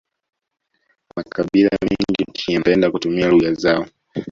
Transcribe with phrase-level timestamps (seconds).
[1.15, 3.85] makabila mengi nchini yanapende kutumia lugha zao